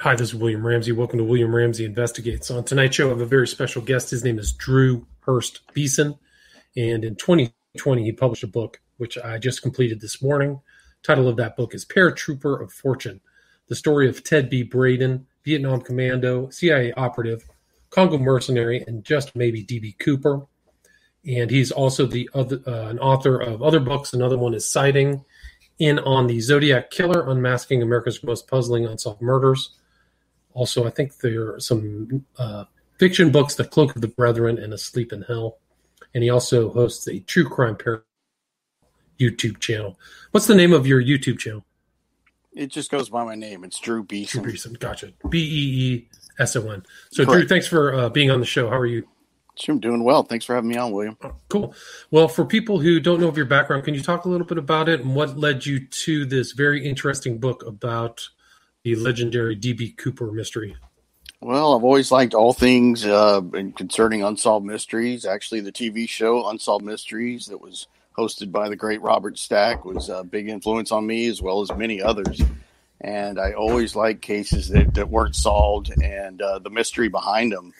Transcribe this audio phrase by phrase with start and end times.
[0.00, 0.92] Hi, this is William Ramsey.
[0.92, 2.52] Welcome to William Ramsey Investigates.
[2.52, 4.10] On tonight's show, I have a very special guest.
[4.10, 6.16] His name is Drew Hurst Beeson.
[6.76, 10.60] And in 2020, he published a book, which I just completed this morning.
[11.02, 13.20] Title of that book is Paratrooper of Fortune
[13.66, 14.62] The Story of Ted B.
[14.62, 17.42] Braden, Vietnam Commando, CIA Operative,
[17.90, 19.96] Congo Mercenary, and just maybe D.B.
[19.98, 20.46] Cooper.
[21.26, 24.12] And he's also the other, uh, an author of other books.
[24.12, 25.24] Another one is Sighting
[25.80, 29.74] in on the Zodiac Killer, Unmasking America's Most Puzzling Unsolved Murders.
[30.58, 32.64] Also, I think there are some uh,
[32.98, 35.58] fiction books, The Cloak of the Brethren and Asleep in Hell.
[36.14, 38.02] And he also hosts a true crime par-
[39.20, 39.96] YouTube channel.
[40.32, 41.64] What's the name of your YouTube channel?
[42.52, 43.62] It just goes by my name.
[43.62, 44.42] It's Drew Beeson.
[44.42, 44.72] Drew Beeson.
[44.74, 45.12] Gotcha.
[45.28, 46.08] B E E
[46.40, 46.82] S O N.
[47.12, 47.38] So, Correct.
[47.38, 48.68] Drew, thanks for uh, being on the show.
[48.68, 49.06] How are you?
[49.68, 50.24] I'm doing well.
[50.24, 51.16] Thanks for having me on, William.
[51.22, 51.74] Oh, cool.
[52.10, 54.58] Well, for people who don't know of your background, can you talk a little bit
[54.58, 58.28] about it and what led you to this very interesting book about
[58.84, 60.76] the legendary DB Cooper mystery?
[61.40, 63.40] Well, I've always liked all things uh,
[63.76, 65.24] concerning unsolved mysteries.
[65.24, 70.08] Actually, the TV show Unsolved Mysteries that was hosted by the great Robert Stack was
[70.08, 72.42] a big influence on me, as well as many others.
[73.00, 77.72] And I always liked cases that, that weren't solved and uh, the mystery behind them.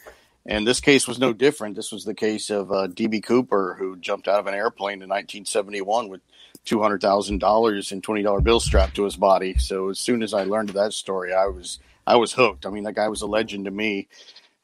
[0.45, 1.75] And this case was no different.
[1.75, 3.19] This was the case of uh, D.B.
[3.19, 6.21] Cooper, who jumped out of an airplane in 1971 with
[6.65, 9.57] two hundred thousand dollars in twenty dollar bills strapped to his body.
[9.57, 12.65] So as soon as I learned that story, I was I was hooked.
[12.65, 14.07] I mean, that guy was a legend to me.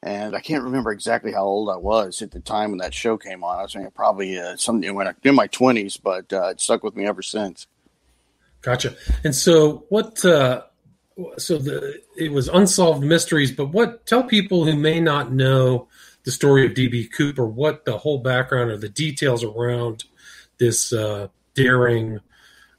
[0.02, 3.16] And I can't remember exactly how old I was at the time when that show
[3.16, 3.58] came on.
[3.58, 6.94] I was probably uh, something when I, in my twenties, but uh, it stuck with
[6.94, 7.66] me ever since.
[8.62, 8.94] Gotcha.
[9.24, 10.24] And so, what?
[10.24, 10.62] Uh,
[11.38, 14.06] so the it was unsolved mysteries, but what?
[14.06, 15.88] Tell people who may not know
[16.24, 20.04] the story of DB Cooper what the whole background or the details around
[20.58, 22.20] this uh, daring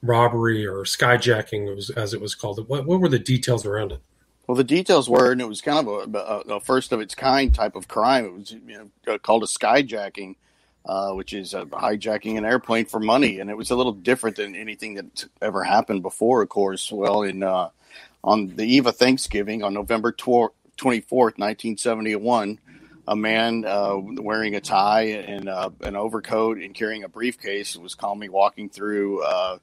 [0.02, 2.66] robbery or skyjacking, as it was called.
[2.70, 4.02] What, what were the details around it?
[4.47, 7.14] Well, the details were, and it was kind of a, a, a first of its
[7.14, 8.23] kind type of crime.
[8.23, 10.36] It was you know, called a skyjacking,
[10.86, 14.55] uh, which is hijacking an airplane for money, and it was a little different than
[14.55, 16.42] anything that ever happened before.
[16.42, 17.70] Of course, well, in uh,
[18.23, 22.58] on the eve of Thanksgiving on November twenty fourth, nineteen seventy one,
[23.08, 27.95] a man uh, wearing a tie and uh, an overcoat and carrying a briefcase was
[27.95, 29.58] calmly walking through uh,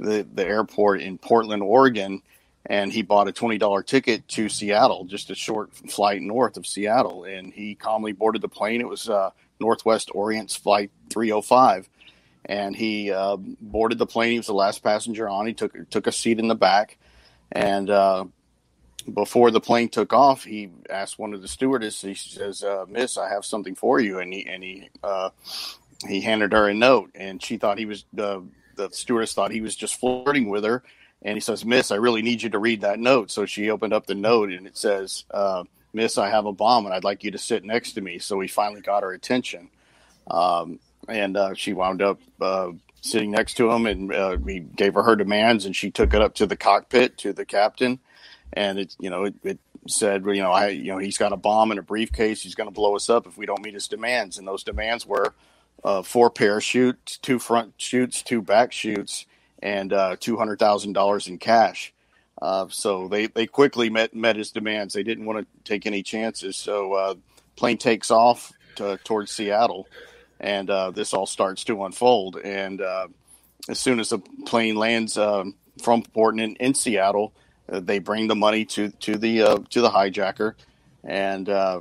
[0.00, 2.22] the the airport in Portland, Oregon,
[2.66, 6.66] and he bought a twenty dollar ticket to Seattle, just a short flight north of
[6.66, 8.80] Seattle, and he calmly boarded the plane.
[8.80, 11.88] It was uh, Northwest Orient's flight three hundred five.
[12.44, 14.32] and he uh, boarded the plane.
[14.32, 15.46] He was the last passenger on.
[15.46, 16.96] He took took a seat in the back,
[17.52, 18.24] and uh,
[19.14, 22.02] before the plane took off, he asked one of the stewardesses.
[22.02, 25.30] He says, uh, "Miss, I have something for you," and he and he uh,
[26.06, 28.42] he handed her a note, and she thought he was the
[28.76, 30.82] the stewardess thought he was just flirting with her,
[31.22, 33.92] and he says, "Miss, I really need you to read that note." So she opened
[33.92, 37.24] up the note, and it says, uh, "Miss, I have a bomb, and I'd like
[37.24, 39.70] you to sit next to me." So he finally got her attention,
[40.30, 44.94] um, and uh, she wound up uh, sitting next to him, and uh, he gave
[44.94, 48.00] her her demands, and she took it up to the cockpit to the captain
[48.52, 51.36] and it you know it, it said you know I you know he's got a
[51.36, 52.42] bomb in a briefcase.
[52.42, 55.06] He's going to blow us up if we don't meet his demands, and those demands
[55.06, 55.34] were
[55.84, 59.26] uh, four parachutes, two front chutes, two back chutes,
[59.62, 61.92] and uh, two hundred thousand dollars in cash.
[62.40, 64.94] Uh, so they, they quickly met met his demands.
[64.94, 66.56] They didn't want to take any chances.
[66.56, 67.14] So uh,
[67.56, 69.88] plane takes off to, towards Seattle,
[70.38, 72.36] and uh, this all starts to unfold.
[72.36, 73.08] And uh,
[73.68, 77.32] as soon as the plane lands um, from Portland in, in Seattle,
[77.68, 80.54] they bring the money to to the uh, to the hijacker,
[81.04, 81.80] and uh,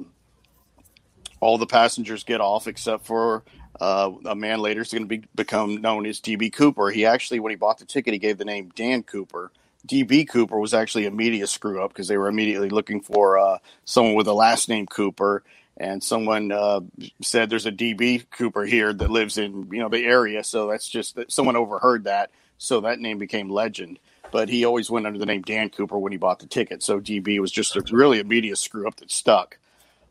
[1.39, 3.43] all the passengers get off except for
[3.79, 6.89] uh, a man later is going to be become known as DB Cooper.
[6.89, 9.51] He actually, when he bought the ticket, he gave the name Dan Cooper.
[9.87, 13.57] DB Cooper was actually a media screw up because they were immediately looking for uh,
[13.85, 15.43] someone with a last name Cooper,
[15.77, 16.81] and someone uh,
[17.21, 20.89] said there's a DB Cooper here that lives in you know the area, so that's
[20.89, 23.99] just someone overheard that, so that name became legend
[24.31, 26.83] but he always went under the name Dan Cooper when he bought the ticket.
[26.83, 29.57] So DB was just a, really a media screw up that stuck.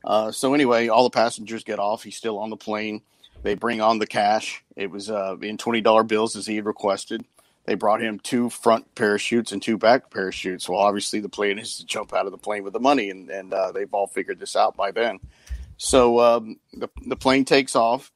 [0.04, 2.02] Uh, so anyway, all the passengers get off.
[2.02, 3.02] He's still on the plane.
[3.42, 4.62] They bring on the cash.
[4.76, 7.24] It was uh, in twenty dollar bills as he had requested.
[7.64, 10.68] They brought him two front parachutes and two back parachutes.
[10.68, 13.28] Well, obviously the plan is to jump out of the plane with the money, and,
[13.28, 15.18] and uh, they've all figured this out by then.
[15.76, 18.12] So um, the the plane takes off,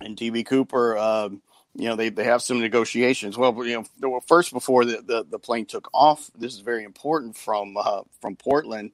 [0.00, 1.42] and DB Cooper um,
[1.76, 3.36] you know they, they have some negotiations.
[3.36, 7.36] Well, you know, first before the, the, the, plane took off, this is very important
[7.36, 8.92] from uh, from Portland.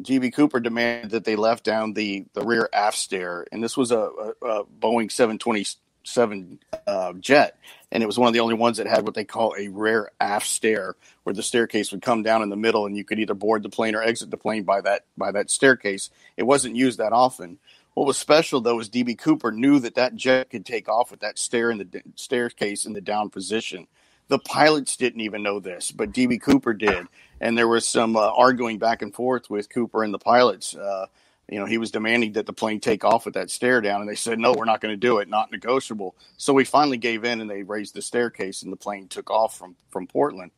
[0.00, 3.92] DB Cooper demanded that they left down the, the rear aft stair, and this was
[3.92, 6.58] a, a, a Boeing 727
[6.88, 7.56] uh, jet,
[7.92, 10.10] and it was one of the only ones that had what they call a rear
[10.20, 13.34] aft stair, where the staircase would come down in the middle, and you could either
[13.34, 16.10] board the plane or exit the plane by that by that staircase.
[16.36, 17.60] It wasn't used that often.
[17.94, 21.20] What was special though was DB Cooper knew that that jet could take off with
[21.20, 23.86] that stair in the staircase in the down position.
[24.28, 27.06] The pilots didn't even know this, but DB Cooper did,
[27.40, 30.74] and there was some uh, arguing back and forth with Cooper and the pilots.
[30.74, 31.06] Uh,
[31.48, 34.08] you know, he was demanding that the plane take off with that stair down, and
[34.08, 35.28] they said, "No, we're not going to do it.
[35.28, 39.08] Not negotiable." So we finally gave in, and they raised the staircase, and the plane
[39.08, 40.52] took off from from Portland.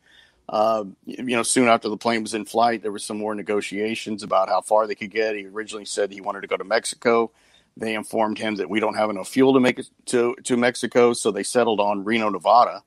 [0.49, 4.23] Uh, you know, soon after the plane was in flight, there was some more negotiations
[4.23, 5.35] about how far they could get.
[5.35, 7.33] He originally said he wanted to go to Mexico.
[7.77, 11.13] They informed him that we don't have enough fuel to make it to to Mexico,
[11.13, 12.83] so they settled on Reno, Nevada.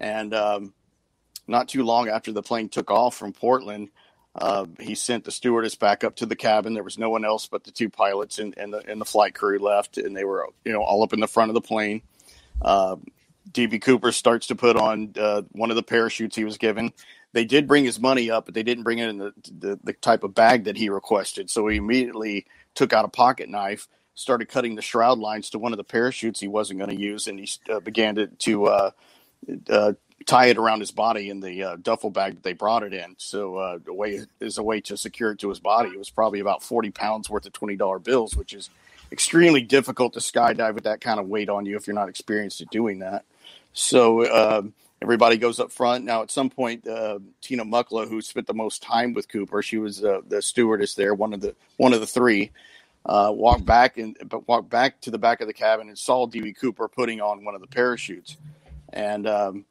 [0.00, 0.74] And um,
[1.46, 3.90] not too long after the plane took off from Portland,
[4.34, 6.72] uh, he sent the stewardess back up to the cabin.
[6.72, 9.34] There was no one else but the two pilots and, and the and the flight
[9.34, 12.00] crew left, and they were you know all up in the front of the plane.
[12.62, 12.96] Uh,
[13.50, 16.92] DB Cooper starts to put on uh, one of the parachutes he was given.
[17.32, 19.92] They did bring his money up, but they didn't bring it in the, the, the
[19.94, 21.50] type of bag that he requested.
[21.50, 25.72] So he immediately took out a pocket knife, started cutting the shroud lines to one
[25.72, 28.90] of the parachutes he wasn't going to use, and he uh, began to, to uh,
[29.70, 29.92] uh,
[30.26, 33.14] tie it around his body in the uh, duffel bag that they brought it in.
[33.18, 35.90] So a way is a way to secure it to his body.
[35.90, 38.70] It was probably about forty pounds worth of twenty dollar bills, which is
[39.10, 42.60] extremely difficult to skydive with that kind of weight on you if you're not experienced
[42.60, 43.24] at doing that.
[43.72, 44.62] So uh,
[45.00, 46.04] everybody goes up front.
[46.04, 49.78] Now, at some point, uh, Tina Mucklow, who spent the most time with Cooper, she
[49.78, 52.50] was uh, the stewardess there, one of the one of the three.
[53.04, 56.24] Uh, walked back and but walked back to the back of the cabin and saw
[56.24, 58.36] DB Cooper putting on one of the parachutes,
[58.92, 59.64] and um,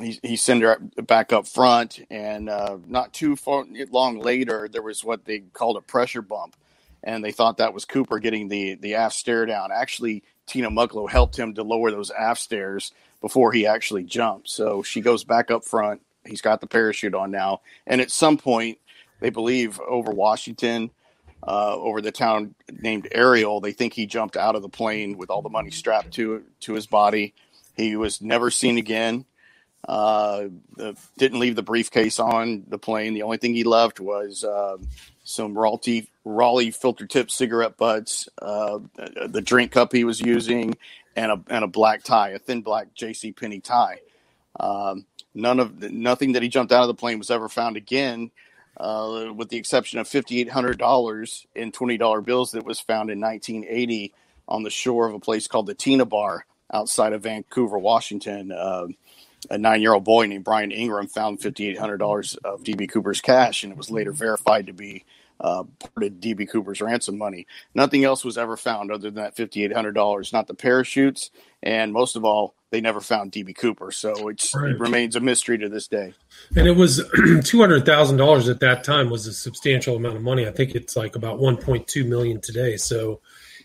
[0.00, 4.82] he, he sent her back up front, and uh, not too far long later, there
[4.82, 6.56] was what they called a pressure bump,
[7.04, 9.70] and they thought that was Cooper getting the the aft stair down.
[9.72, 12.90] Actually, Tina Mucklow helped him to lower those aft stairs
[13.22, 14.50] before he actually jumped.
[14.50, 16.02] So she goes back up front.
[16.26, 18.78] He's got the parachute on now, and at some point,
[19.20, 20.90] they believe over Washington.
[21.44, 25.28] Uh, over the town named Ariel, they think he jumped out of the plane with
[25.28, 27.34] all the money strapped to to his body.
[27.76, 29.24] He was never seen again.
[29.88, 30.44] Uh,
[31.18, 33.14] didn't leave the briefcase on the plane.
[33.14, 34.76] The only thing he left was uh,
[35.24, 38.78] some Raleigh, Raleigh filter tip cigarette butts, uh,
[39.26, 40.76] the drink cup he was using,
[41.16, 43.32] and a and a black tie, a thin black J.C.
[43.32, 44.00] Penney tie.
[44.58, 48.30] Um, none of nothing that he jumped out of the plane was ever found again,
[48.76, 52.80] uh, with the exception of fifty eight hundred dollars in twenty dollar bills that was
[52.80, 54.12] found in nineteen eighty
[54.48, 58.52] on the shore of a place called the Tena Bar outside of Vancouver, Washington.
[58.52, 58.88] Uh,
[59.50, 63.72] a nine-year-old boy named Brian Ingram found fifty-eight hundred dollars of DB Cooper's cash, and
[63.72, 65.04] it was later verified to be
[65.42, 67.46] uh, part of DB Cooper's ransom money.
[67.74, 71.30] Nothing else was ever found other than that fifty-eight hundred dollars, not the parachutes,
[71.62, 73.90] and most of all, they never found DB Cooper.
[73.90, 74.70] So right.
[74.70, 76.14] it remains a mystery to this day.
[76.56, 77.02] And it was
[77.44, 80.46] two hundred thousand dollars at that time was a substantial amount of money.
[80.46, 82.76] I think it's like about one point two million today.
[82.76, 83.20] So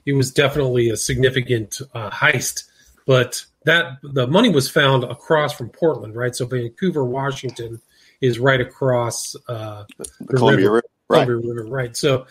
[0.05, 2.63] it was definitely a significant uh, heist,
[3.05, 6.35] but that the money was found across from Portland, right?
[6.35, 7.81] So Vancouver, Washington,
[8.21, 11.27] is right across uh, the, the Columbia, River, Columbia right.
[11.27, 11.95] River, right?
[11.95, 12.27] So,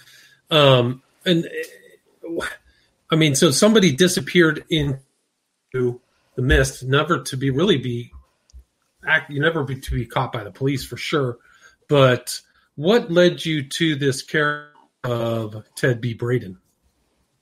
[0.51, 1.49] um, and
[3.11, 6.01] I mean, so somebody disappeared into
[6.35, 8.13] the mist, never to be really be,
[9.07, 11.39] act, you never be to be caught by the police for sure.
[11.89, 12.41] But
[12.75, 14.73] what led you to this character
[15.05, 16.15] of Ted B.
[16.15, 16.59] Braden?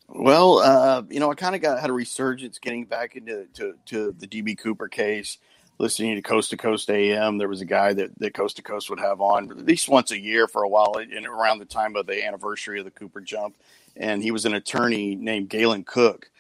[0.09, 3.75] Well, uh, you know, I kind of got had a resurgence getting back into to,
[3.87, 5.39] to the DB Cooper case,
[5.79, 7.39] listening to Coast to Coast AM.
[7.39, 10.11] There was a guy that, that Coast to Coast would have on at least once
[10.11, 13.21] a year for a while, and around the time of the anniversary of the Cooper
[13.21, 13.57] jump.
[13.97, 16.31] And he was an attorney named Galen Cook.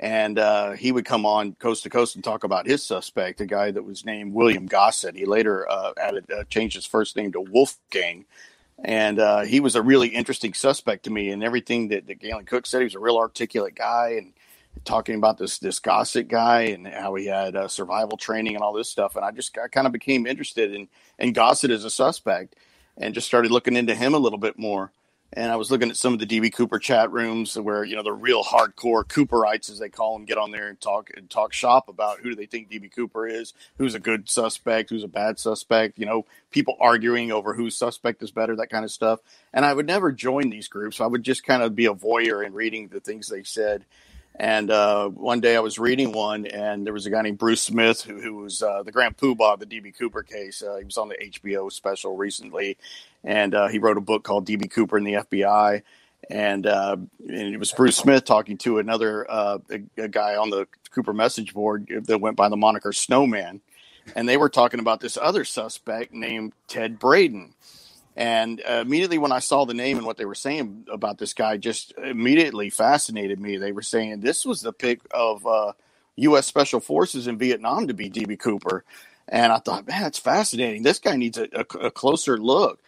[0.00, 3.46] And uh, he would come on Coast to Coast and talk about his suspect, a
[3.46, 5.14] guy that was named William Gossett.
[5.14, 8.24] He later uh, added uh, changed his first name to Wolfgang
[8.84, 11.30] and uh, he was a really interesting suspect to me.
[11.30, 14.32] And everything that, that Galen Cook said, he was a real articulate guy, and
[14.84, 18.72] talking about this this Gossett guy and how he had uh, survival training and all
[18.72, 19.16] this stuff.
[19.16, 20.88] And I just I kind of became interested in
[21.18, 22.56] in Gossett as a suspect,
[22.96, 24.92] and just started looking into him a little bit more
[25.34, 28.02] and I was looking at some of the DB Cooper chat rooms where you know
[28.02, 31.52] the real hardcore Cooperites, as they call them, get on there and talk and talk
[31.52, 35.08] shop about who do they think DB Cooper is, who's a good suspect, who's a
[35.08, 35.98] bad suspect.
[35.98, 39.20] You know, people arguing over whose suspect is better, that kind of stuff.
[39.54, 41.00] And I would never join these groups.
[41.00, 43.86] I would just kind of be a voyeur and reading the things they said.
[44.36, 47.60] And uh, one day I was reading one, and there was a guy named Bruce
[47.60, 50.62] Smith who, who was uh, the Grand Poobah of the DB Cooper case.
[50.62, 52.78] Uh, he was on the HBO special recently,
[53.22, 55.82] and uh, he wrote a book called DB Cooper and the FBI.
[56.30, 56.96] and uh,
[57.28, 61.12] and it was Bruce Smith talking to another uh, a, a, guy on the Cooper
[61.12, 63.60] message board that went by the moniker Snowman,
[64.16, 67.54] and they were talking about this other suspect named Ted Braden.
[68.16, 71.32] And uh, immediately when I saw the name and what they were saying about this
[71.32, 73.56] guy, just immediately fascinated me.
[73.56, 75.46] They were saying this was the pick of
[76.16, 76.38] U.S.
[76.38, 78.84] Uh, Special Forces in Vietnam to be DB Cooper,
[79.28, 80.82] and I thought, man, that's fascinating.
[80.82, 82.80] This guy needs a, a, a closer look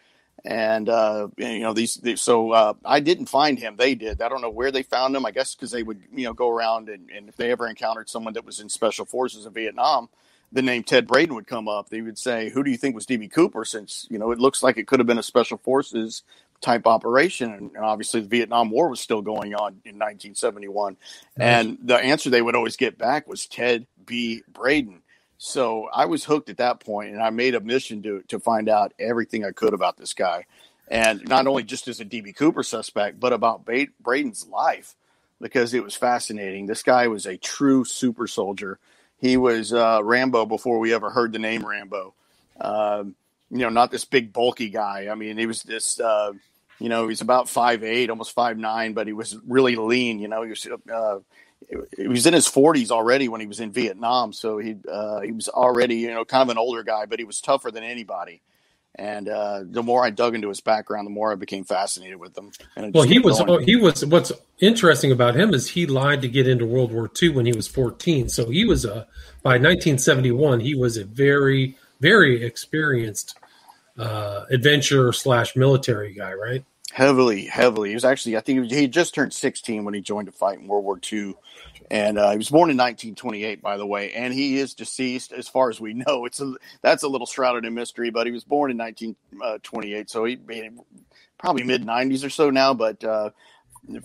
[0.44, 3.76] and uh, you know these, these so uh, I didn't find him.
[3.76, 4.20] They did.
[4.20, 5.24] I don't know where they found him.
[5.24, 8.10] I guess because they would you know go around and, and, if they ever encountered
[8.10, 10.08] someone that was in special forces in Vietnam,
[10.54, 11.90] the name Ted Braden would come up.
[11.90, 14.62] They would say, "Who do you think was DB Cooper?" Since you know it looks
[14.62, 16.22] like it could have been a special forces
[16.60, 20.96] type operation, and obviously the Vietnam War was still going on in 1971.
[21.36, 21.46] Nice.
[21.46, 24.42] And the answer they would always get back was Ted B.
[24.50, 25.02] Braden.
[25.36, 28.68] So I was hooked at that point, and I made a mission to to find
[28.68, 30.46] out everything I could about this guy,
[30.88, 33.68] and not only just as a DB Cooper suspect, but about
[34.00, 34.94] Braden's life
[35.40, 36.66] because it was fascinating.
[36.66, 38.78] This guy was a true super soldier.
[39.24, 42.12] He was uh, Rambo before we ever heard the name Rambo.
[42.60, 43.04] Uh,
[43.50, 45.08] you know, not this big bulky guy.
[45.10, 45.98] I mean, he was this.
[45.98, 46.32] Uh,
[46.78, 50.18] you know, he's about five eight, almost five nine, but he was really lean.
[50.18, 51.20] You know, he was uh,
[51.96, 55.32] he was in his 40s already when he was in Vietnam, so he uh, he
[55.32, 58.42] was already you know kind of an older guy, but he was tougher than anybody.
[58.96, 62.36] And uh, the more I dug into his background, the more I became fascinated with
[62.38, 62.52] him.
[62.92, 63.66] well, he was going.
[63.66, 64.04] he was.
[64.06, 67.52] What's interesting about him is he lied to get into World War II when he
[67.52, 68.28] was 14.
[68.28, 69.08] So he was a
[69.42, 73.36] by 1971 he was a very very experienced
[73.98, 76.64] uh, adventure slash military guy, right?
[76.92, 77.88] Heavily, heavily.
[77.88, 80.68] He was actually, I think he just turned 16 when he joined a fight in
[80.68, 81.34] World War II.
[81.90, 85.48] And uh, he was born in 1928, by the way, and he is deceased as
[85.48, 86.24] far as we know.
[86.24, 90.24] It's a, that's a little shrouded in mystery, but he was born in 1928, so
[90.24, 90.38] he
[91.38, 92.74] probably mid 90s or so now.
[92.74, 93.30] But uh,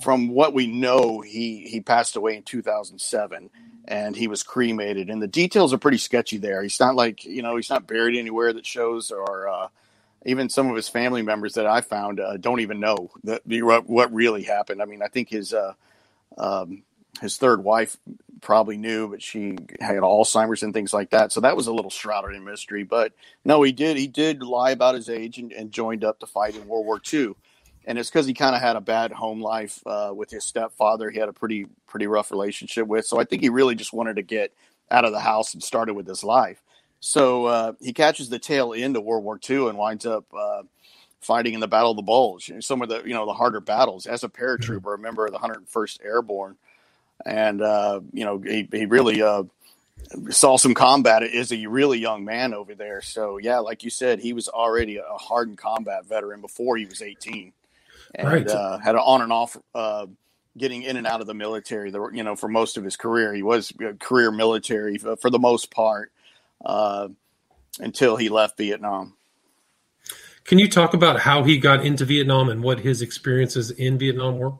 [0.02, 3.50] from what we know, he he passed away in 2007,
[3.86, 5.10] and he was cremated.
[5.10, 6.62] And the details are pretty sketchy there.
[6.62, 9.68] He's not like you know he's not buried anywhere that shows or uh,
[10.26, 13.42] even some of his family members that I found uh, don't even know that
[13.88, 14.82] what really happened.
[14.82, 15.74] I mean, I think his uh,
[16.38, 16.84] um,
[17.20, 17.98] his third wife
[18.42, 21.32] probably knew, but she had Alzheimer's and things like that.
[21.32, 22.84] So that was a little shrouded in mystery.
[22.84, 26.26] But no, he did he did lie about his age and, and joined up to
[26.26, 27.34] fight in World War II.
[27.86, 31.10] And it's because he kind of had a bad home life uh, with his stepfather.
[31.10, 33.06] He had a pretty pretty rough relationship with.
[33.06, 34.54] So I think he really just wanted to get
[34.92, 36.62] out of the house and started with his life.
[37.00, 40.64] So uh, he catches the tail end of World War II and winds up uh,
[41.22, 44.06] fighting in the Battle of the Bulge, some of the you know the harder battles
[44.06, 45.00] as a paratrooper, mm-hmm.
[45.00, 46.58] a member of the 101st Airborne,
[47.26, 49.44] and uh, you know he, he really uh,
[50.30, 53.02] saw some combat as a really young man over there.
[53.02, 57.02] So yeah, like you said, he was already a hardened combat veteran before he was
[57.02, 57.54] 18,
[58.16, 58.48] and right.
[58.48, 60.08] Uh, had an on and off uh,
[60.58, 61.92] getting in and out of the military.
[61.92, 65.72] The, you know, for most of his career, he was career military for the most
[65.72, 66.12] part
[66.64, 67.10] uh,
[67.80, 69.14] until he left Vietnam.
[70.46, 74.40] Can you talk about how he got into Vietnam and what his experiences in Vietnam
[74.40, 74.54] were?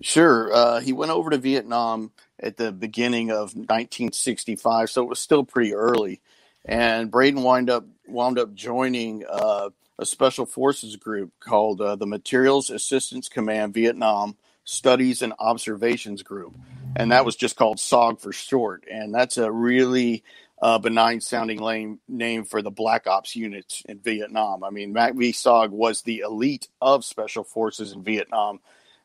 [0.00, 0.52] Sure.
[0.52, 5.44] Uh, he went over to Vietnam at the beginning of 1965, so it was still
[5.44, 6.20] pretty early.
[6.64, 12.06] And Braden wound up wound up joining uh, a special forces group called uh, the
[12.06, 16.56] Military Assistance Command Vietnam Studies and Observations Group,
[16.96, 18.84] and that was just called SOG for short.
[18.90, 20.22] And that's a really
[20.62, 24.62] uh, benign sounding name, name for the Black Ops units in Vietnam.
[24.62, 28.60] I mean, MACV-SOG was the elite of special forces in Vietnam.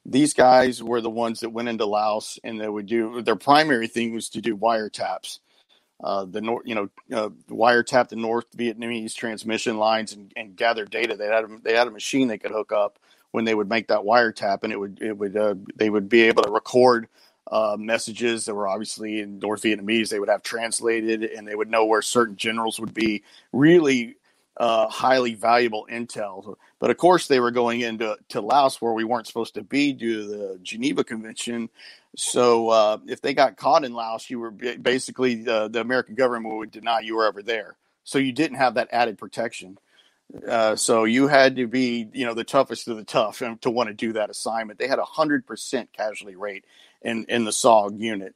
[0.09, 3.87] These guys were the ones that went into Laos and they would do their primary
[3.87, 5.39] thing was to do wiretaps.
[6.01, 10.85] Uh, the north, you know, uh, wiretap the North Vietnamese transmission lines and, and gather
[10.85, 11.15] data.
[11.15, 12.99] They had a, they had a machine they could hook up
[13.31, 16.21] when they would make that wiretap, and it would it would uh, they would be
[16.21, 17.07] able to record
[17.51, 20.09] uh, messages that were obviously in North Vietnamese.
[20.09, 23.23] They would have translated, and they would know where certain generals would be.
[23.51, 24.17] Really
[24.59, 26.55] uh, highly valuable intel.
[26.79, 29.93] But of course, they were going into to Laos where we weren't supposed to be
[29.93, 31.69] due to the Geneva Convention.
[32.15, 36.55] So uh, if they got caught in Laos, you were basically the, the American government
[36.55, 37.75] would deny you were ever there.
[38.03, 39.77] So you didn't have that added protection.
[40.47, 43.87] Uh, so you had to be, you know, the toughest of the tough to want
[43.87, 44.79] to do that assignment.
[44.79, 46.65] They had a hundred percent casualty rate
[47.01, 48.35] in in the SOG unit.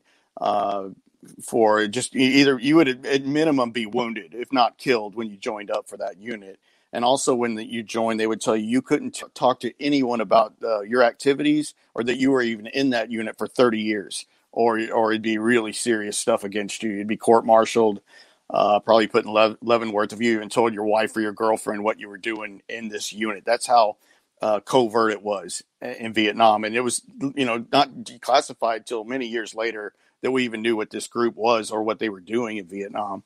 [1.23, 5.37] Uh, for just either you would at minimum be wounded, if not killed, when you
[5.37, 6.59] joined up for that unit.
[6.93, 10.21] And also, when you joined, they would tell you you couldn't t- talk to anyone
[10.21, 14.25] about uh, your activities or that you were even in that unit for 30 years,
[14.51, 16.91] or or it'd be really serious stuff against you.
[16.91, 18.01] You'd be court-martialed,
[18.49, 21.99] uh, probably put in Leavenworth of you and told your wife or your girlfriend what
[21.99, 23.45] you were doing in this unit.
[23.45, 23.97] That's how
[24.41, 27.03] uh, covert it was in Vietnam, and it was
[27.35, 31.35] you know not declassified till many years later that we even knew what this group
[31.35, 33.23] was or what they were doing in Vietnam.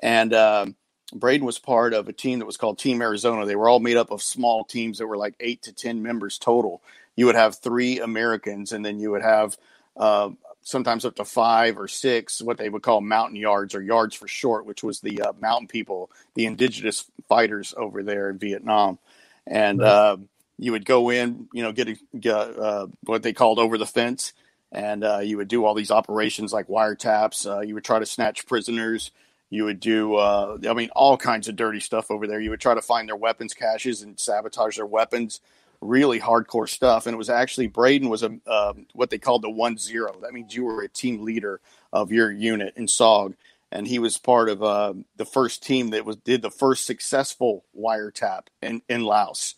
[0.00, 0.76] And um,
[1.12, 3.46] Braden was part of a team that was called Team Arizona.
[3.46, 6.38] They were all made up of small teams that were like eight to ten members
[6.38, 6.82] total.
[7.16, 9.58] You would have three Americans, and then you would have
[9.96, 10.30] uh,
[10.62, 14.66] sometimes up to five or six what they would call Montagnards or yards for short,
[14.66, 18.98] which was the uh, mountain people, the indigenous fighters over there in Vietnam.
[19.46, 19.88] And right.
[19.88, 20.16] uh,
[20.58, 23.86] you would go in, you know, get, a, get uh, what they called over the
[23.86, 24.32] fence,
[24.72, 27.46] and uh, you would do all these operations like wiretaps.
[27.46, 29.10] Uh, you would try to snatch prisoners.
[29.48, 32.40] You would do, uh, I mean, all kinds of dirty stuff over there.
[32.40, 35.40] You would try to find their weapons caches and sabotage their weapons.
[35.80, 37.06] Really hardcore stuff.
[37.06, 40.14] And it was actually Braden was a uh, what they called the one zero.
[40.22, 41.60] That means you were a team leader
[41.92, 43.34] of your unit in SOG,
[43.72, 47.64] and he was part of uh, the first team that was did the first successful
[47.76, 49.54] wiretap in in Laos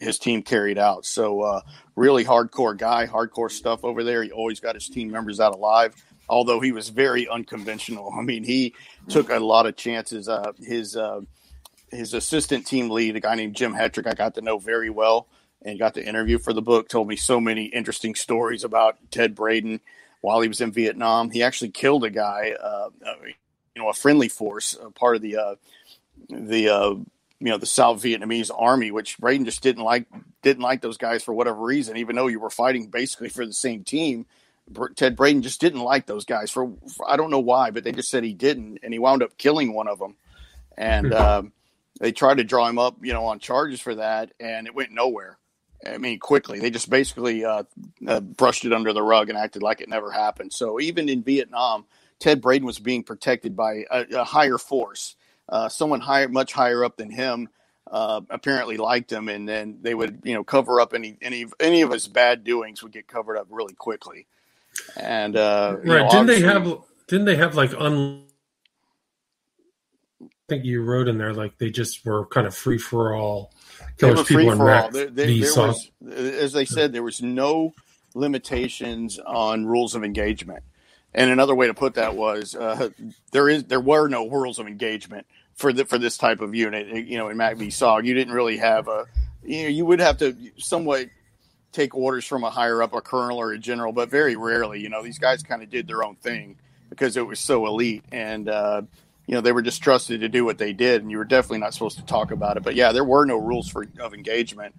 [0.00, 1.04] his team carried out.
[1.04, 1.60] So uh,
[1.96, 4.22] really hardcore guy, hardcore stuff over there.
[4.22, 5.94] He always got his team members out alive.
[6.28, 8.12] Although he was very unconventional.
[8.18, 8.74] I mean, he
[9.08, 10.28] took a lot of chances.
[10.28, 11.20] Uh, his uh,
[11.90, 15.26] his assistant team lead, a guy named Jim Hetrick, I got to know very well
[15.62, 16.88] and got to interview for the book.
[16.88, 19.80] Told me so many interesting stories about Ted Braden
[20.20, 21.30] while he was in Vietnam.
[21.30, 23.14] He actually killed a guy, uh, uh
[23.74, 25.54] you know, a friendly force, part of the uh,
[26.28, 26.68] the
[27.40, 30.06] you know the South Vietnamese army, which Braden just didn't like
[30.42, 33.52] didn't like those guys for whatever reason, even though you were fighting basically for the
[33.52, 34.26] same team.
[34.96, 37.92] Ted Braden just didn't like those guys for, for I don't know why, but they
[37.92, 40.16] just said he didn't, and he wound up killing one of them.
[40.76, 41.52] And um,
[42.00, 44.92] they tried to draw him up, you know, on charges for that, and it went
[44.92, 45.38] nowhere.
[45.86, 47.62] I mean, quickly they just basically uh,
[48.06, 50.52] uh, brushed it under the rug and acted like it never happened.
[50.52, 51.86] So even in Vietnam,
[52.18, 55.14] Ted Braden was being protected by a, a higher force
[55.48, 57.48] uh, someone higher, much higher up than him,
[57.90, 61.82] uh, apparently liked him, and then they would, you know, cover up any any any
[61.82, 64.26] of his bad doings would get covered up really quickly.
[64.96, 68.24] And uh, right, know, didn't they have didn't they have like un?
[70.22, 73.52] I think you wrote in there like they just were kind of free for all.
[73.98, 74.90] Killers, people for all.
[74.90, 77.74] There, there, there was, as they said, there was no
[78.14, 80.62] limitations on rules of engagement.
[81.14, 82.90] And another way to put that was uh,
[83.32, 85.26] there is there were no rules of engagement
[85.58, 87.06] for the, for this type of unit.
[87.06, 89.06] You know, in MACV SOG, you didn't really have a
[89.44, 91.08] you know you would have to somewhat
[91.72, 94.80] take orders from a higher up, a colonel or a general, but very rarely.
[94.80, 96.56] You know, these guys kind of did their own thing
[96.88, 98.82] because it was so elite, and uh,
[99.26, 101.58] you know they were just trusted to do what they did, and you were definitely
[101.58, 102.62] not supposed to talk about it.
[102.62, 104.74] But yeah, there were no rules for of engagement.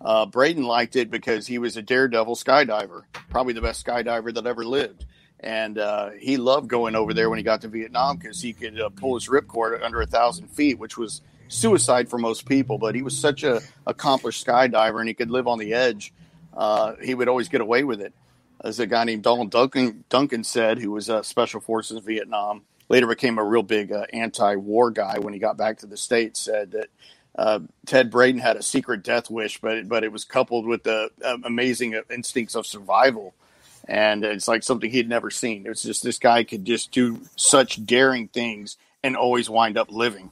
[0.00, 4.46] Uh, Braden liked it because he was a daredevil skydiver, probably the best skydiver that
[4.46, 5.06] ever lived
[5.44, 8.80] and uh, he loved going over there when he got to Vietnam because he could
[8.80, 12.78] uh, pull his ripcord under a thousand feet, which was suicide for most people.
[12.78, 16.14] But he was such a accomplished skydiver, and he could live on the edge.
[16.56, 18.14] Uh, he would always get away with it.
[18.62, 23.06] As a guy named Donald Duncan, Duncan said, who was uh, Special Forces Vietnam, later
[23.06, 26.72] became a real big uh, anti-war guy when he got back to the states, said
[26.72, 26.88] that.
[27.36, 31.10] Uh, Ted Braden had a secret death wish, but but it was coupled with the
[31.42, 33.34] amazing instincts of survival
[33.88, 35.66] and it's like something he'd never seen.
[35.66, 40.30] It's just this guy could just do such daring things and always wind up living.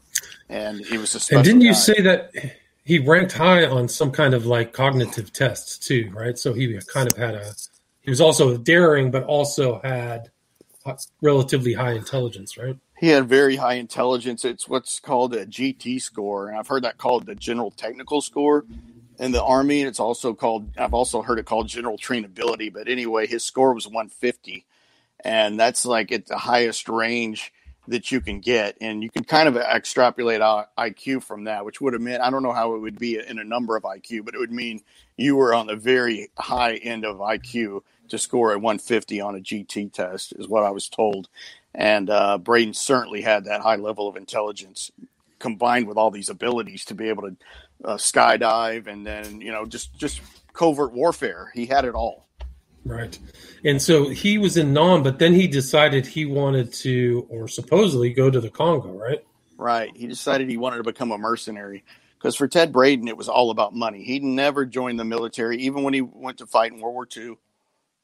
[0.49, 2.33] And he was a And didn't you say that
[2.85, 6.38] he ranked high on some kind of like cognitive tests too, right?
[6.38, 7.53] So he kind of had a
[8.03, 10.31] he was also daring, but also had
[11.21, 12.77] relatively high intelligence, right?
[12.99, 14.45] He had very high intelligence.
[14.45, 18.65] It's what's called a GT score, and I've heard that called the General Technical Score
[19.18, 19.81] in the army.
[19.81, 22.72] And it's also called, I've also heard it called general trainability.
[22.72, 24.64] But anyway, his score was 150.
[25.25, 27.53] And that's like at the highest range
[27.88, 28.77] that you can get.
[28.81, 32.42] And you can kind of extrapolate IQ from that, which would have meant, I don't
[32.42, 34.83] know how it would be in a number of IQ, but it would mean
[35.16, 39.40] you were on the very high end of IQ to score a 150 on a
[39.40, 41.29] GT test, is what I was told.
[41.75, 44.90] And uh, Braden certainly had that high level of intelligence
[45.38, 47.37] combined with all these abilities to be able to
[47.85, 50.21] uh, skydive and then you know just just
[50.53, 51.51] covert warfare.
[51.55, 52.29] He had it all.
[52.85, 53.16] Right,
[53.64, 58.12] and so he was in Nam, but then he decided he wanted to, or supposedly,
[58.12, 58.92] go to the Congo.
[58.92, 59.25] Right.
[59.57, 59.97] Right.
[59.97, 61.85] He decided he wanted to become a mercenary
[62.18, 64.03] because for Ted Braden, it was all about money.
[64.03, 67.37] He never joined the military, even when he went to fight in World War II.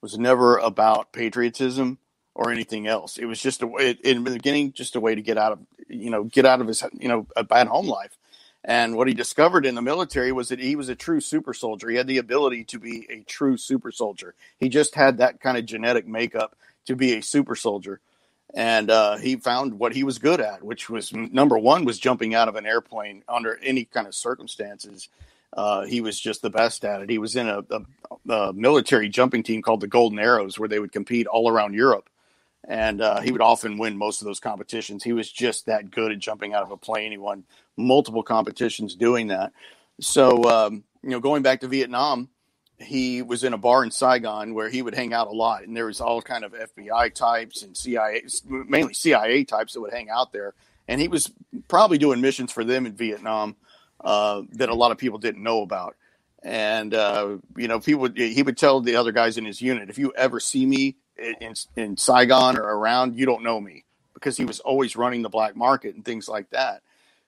[0.01, 1.99] Was never about patriotism
[2.37, 3.19] or anything else.
[3.19, 5.59] It was just a way in the beginning, just a way to get out of
[5.89, 8.17] you know get out of his you know a bad home life.
[8.65, 11.89] And what he discovered in the military was that he was a true super soldier.
[11.89, 14.35] He had the ability to be a true super soldier.
[14.59, 18.01] He just had that kind of genetic makeup to be a super soldier.
[18.55, 22.35] And uh, he found what he was good at, which was number one was jumping
[22.35, 25.09] out of an airplane under any kind of circumstances.
[25.53, 27.11] Uh, he was just the best at it.
[27.11, 30.79] He was in a, a, a, military jumping team called the Golden Arrows, where they
[30.79, 32.09] would compete all around Europe,
[32.67, 35.05] and uh, he would often win most of those competitions.
[35.05, 37.13] He was just that good at jumping out of a plane.
[37.13, 37.45] He won
[37.77, 39.53] multiple competitions doing that.
[40.01, 42.29] So, um, you know, going back to Vietnam,
[42.79, 45.77] he was in a bar in Saigon where he would hang out a lot, and
[45.77, 50.11] there was all kind of FBI types and CIA, mainly CIA types that would hang
[50.11, 50.55] out there.
[50.87, 51.31] And he was
[51.67, 53.57] probably doing missions for them in Vietnam
[54.01, 55.97] uh, that a lot of people didn't know about.
[56.43, 59.99] And uh, you know, people he would tell the other guys in his unit, if
[59.99, 64.45] you ever see me in, in Saigon or around, you don't know me because he
[64.45, 66.83] was always running the black market and things like that.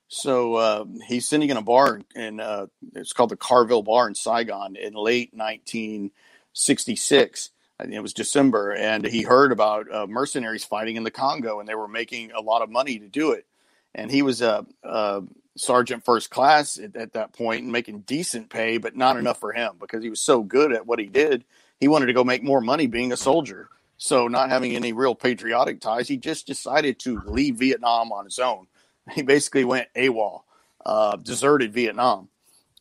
[0.09, 4.17] So uh, he's sitting in a bar, and uh, it's called the Caravelle Bar in
[4.17, 7.51] Saigon in late 1966.
[7.89, 11.77] It was December, and he heard about uh, mercenaries fighting in the Congo, and they
[11.77, 13.47] were making a lot of money to do it.
[13.95, 15.23] And he was a, a
[15.57, 19.53] sergeant first class at, at, that point and making decent pay, but not enough for
[19.53, 21.45] him because he was so good at what he did.
[21.79, 23.69] He wanted to go make more money being a soldier.
[24.03, 28.41] So, not having any real patriotic ties, he just decided to leave Vietnam on his
[28.41, 28.67] own.
[29.15, 30.43] He basically went AWOL,
[30.87, 32.29] uh, deserted Vietnam,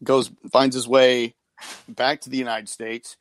[0.03, 1.34] goes finds his way
[1.88, 3.17] back to the United States,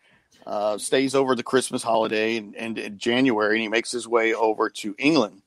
[0.47, 4.35] uh, stays over the Christmas holiday and, and in January, and he makes his way
[4.35, 5.41] over to England,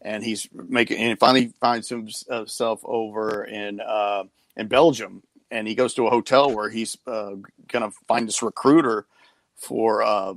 [0.00, 4.24] and he's making and finally finds himself over in uh,
[4.56, 7.32] in Belgium, and he goes to a hotel where he's uh,
[7.66, 9.06] gonna find this recruiter
[9.56, 10.34] for uh,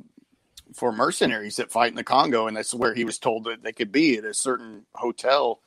[0.73, 3.71] for mercenaries that fight in the Congo, and that's where he was told that they
[3.71, 5.60] could be at a certain hotel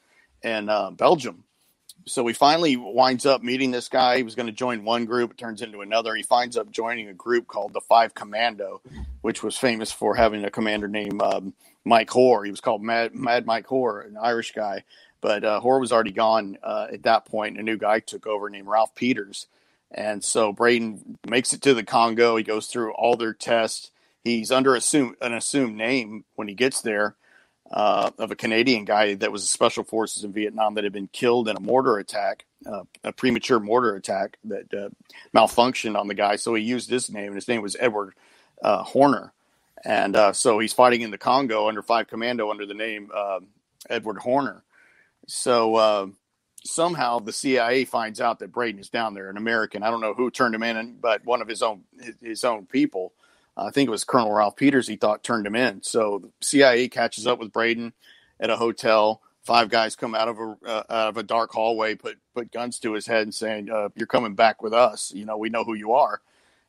[0.43, 1.45] in uh, Belgium.
[2.07, 4.19] So he finally winds up meeting this guy.
[4.19, 6.15] He was going to join one group, it turns into another.
[6.15, 8.83] He finds up joining a group called the Five Commando,
[9.23, 12.45] which was famous for having a commander named um, Mike Hoare.
[12.45, 14.85] He was called Mad, Mad Mike Hoare, an Irish guy.
[15.23, 17.59] But uh, Hoare was already gone uh, at that point.
[17.59, 19.47] A new guy took over named Ralph Peters.
[19.91, 22.37] And so Braden makes it to the Congo.
[22.37, 23.91] He goes through all their tests.
[24.25, 27.15] He's under assume, an assumed name when he gets there
[27.71, 31.09] uh, of a Canadian guy that was a special forces in Vietnam that had been
[31.09, 34.89] killed in a mortar attack, uh, a premature mortar attack that uh,
[35.35, 36.37] malfunctioned on the guy.
[36.37, 38.15] So he used this name, and his name was Edward
[38.63, 39.35] uh, Horner.
[39.85, 43.41] And uh, so he's fighting in the Congo under Five Commando under the name uh,
[43.91, 44.65] Edward Horner.
[45.27, 46.15] So
[46.65, 49.83] somehow the CIA finds out that Braden is down there, an American.
[49.83, 51.83] I don't know who turned him in, but one of his own
[52.23, 53.13] his own people
[53.57, 55.83] I think it was Colonel Ralph Peters he thought turned him in.
[55.83, 57.93] So the CIA catches up with Braden
[58.41, 59.21] at a hotel.
[59.43, 62.79] Five guys come out of a uh, out of a dark hallway, put put guns
[62.81, 65.13] to his head, and saying, uh, "You're coming back with us.
[65.15, 66.21] You know, we know who you are."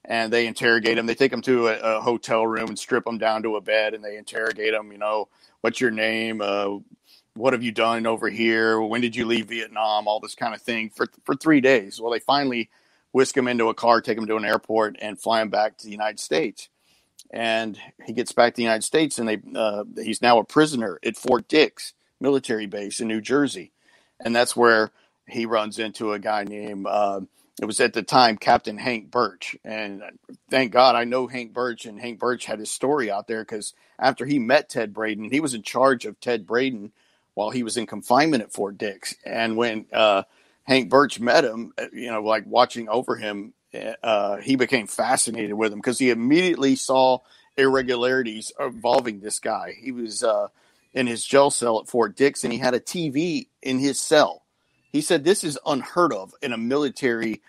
[0.04, 1.06] And they interrogate him.
[1.08, 3.94] They take him to a, a hotel room and strip him down to a bed,
[3.94, 4.92] and they interrogate him.
[4.92, 5.30] You know,
[5.62, 6.42] what's your name?
[6.42, 6.80] Uh,
[7.34, 8.80] what have you done over here?
[8.80, 10.08] When did you leave Vietnam?
[10.08, 12.00] All this kind of thing for for three days.
[12.00, 12.70] Well, they finally
[13.14, 15.86] whisk him into a car, take him to an airport, and fly him back to
[15.86, 16.68] the United States
[17.36, 21.00] and he gets back to the United States, and they uh, he's now a prisoner
[21.06, 23.74] at Fort Dix military base in New Jersey,
[24.24, 24.92] and that's where
[25.28, 27.20] he runs into a guy named uh,
[27.62, 30.02] it was at the time Captain Hank Birch, and
[30.50, 33.74] thank God I know Hank Birch, and Hank Birch had his story out there because
[34.00, 36.94] after he met Ted Braden, he was in charge of Ted Braden
[37.34, 40.24] while he was in confinement at Fort Dix, and when uh,
[40.64, 43.54] Hank Birch met him, uh, you know, like watching over him
[44.04, 47.20] uh, he became fascinated with him because he immediately saw
[47.58, 49.74] irregularities involving this guy.
[49.80, 50.48] He was uh,
[50.94, 54.44] in his jail cell at Fort Dix and he had a TV in his cell.
[54.92, 57.42] He said this is unheard of in a military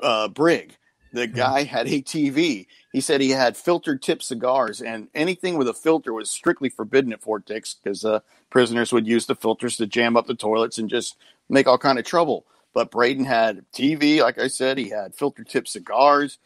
[0.00, 0.76] uh, brig.
[1.12, 1.34] The hmm.
[1.34, 2.66] guy had a TV.
[2.92, 7.12] He said he had filtered tip cigars, and anything with a filter was strictly forbidden
[7.12, 10.78] at Fort Dix because uh, prisoners would use the filters to jam up the toilets
[10.78, 11.16] and just
[11.48, 12.46] make all kind of trouble.
[12.76, 16.36] But Braden had TV, like I said, he had filter tip cigars.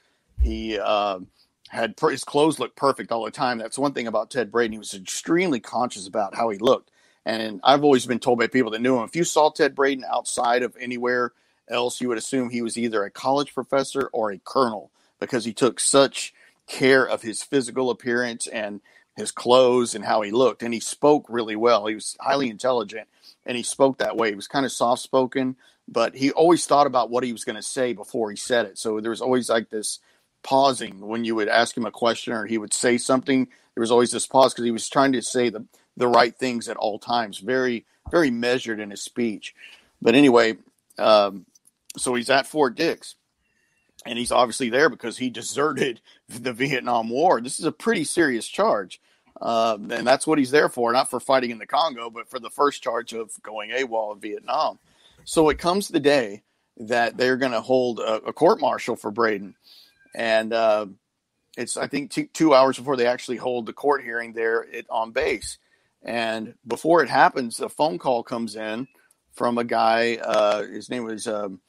[0.41, 1.19] He uh,
[1.69, 3.59] had his clothes looked perfect all the time.
[3.59, 4.71] That's one thing about Ted Braden.
[4.71, 6.93] He was extremely conscious about how he looked.
[7.27, 10.05] And I've always been told by people that knew him, if you saw Ted Braden
[10.09, 11.33] outside of anywhere
[11.69, 15.53] else, you would assume he was either a college professor or a colonel because he
[15.53, 16.33] took such
[16.69, 18.83] care of his physical appearance and
[19.17, 20.63] his clothes and how he looked.
[20.63, 21.87] And he spoke really well.
[21.87, 23.09] He was highly intelligent
[23.45, 24.29] and he spoke that way.
[24.29, 25.57] He was kind of soft spoken,
[25.91, 28.79] but he always thought about what he was going to say before he said it.
[28.79, 29.99] So there was always like this
[30.43, 33.47] pausing when you would ask him a question or he would say something.
[33.75, 36.69] There was always this pause because he was trying to say the the right things
[36.69, 37.39] at all times.
[37.39, 39.55] Very very measured in his speech.
[40.01, 40.57] But anyway,
[40.99, 41.45] um,
[41.97, 43.17] so he's at Fort Dix,
[44.07, 47.41] and he's obviously there because he deserted the Vietnam War.
[47.41, 49.01] This is a pretty serious charge.
[49.41, 52.39] Uh, and that's what he's there for, not for fighting in the Congo, but for
[52.39, 54.79] the first charge of going AWOL in Vietnam.
[55.25, 56.43] So it comes the day
[56.79, 59.55] that they're going to hold a, a court martial for Braden,
[60.15, 60.87] and uh,
[61.57, 64.87] it's I think two, two hours before they actually hold the court hearing there at,
[64.89, 65.59] on base.
[66.03, 68.89] And before it happens, a phone call comes in
[69.33, 70.17] from a guy.
[70.17, 71.61] Uh, his name was um,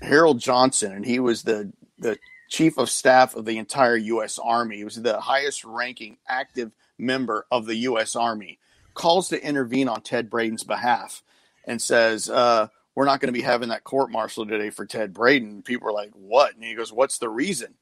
[0.00, 4.38] Harold Johnson, and he was the the chief of staff of the entire U.S.
[4.38, 4.76] Army.
[4.76, 8.14] He was the highest ranking active member of the U.S.
[8.14, 8.58] Army.
[8.94, 11.22] Calls to intervene on Ted Braden's behalf
[11.64, 15.12] and says, uh, "We're not going to be having that court martial today for Ted
[15.12, 17.74] Braden." People are like, "What?" And he goes, "What's the reason?"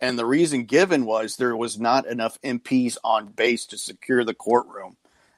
[0.00, 4.34] And the reason given was there was not enough MPs on base to secure the
[4.34, 4.96] courtroom.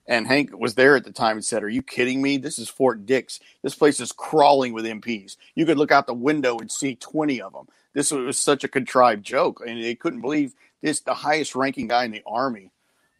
[0.09, 2.37] And Hank was there at the time and said, Are you kidding me?
[2.37, 3.41] This is Fort Dix.
[3.63, 5.37] This place is crawling with MPs.
[5.55, 7.67] You could look out the window and see 20 of them.
[7.93, 9.63] This was such a contrived joke.
[9.67, 12.71] And they couldn't believe this, the highest ranking guy in the Army.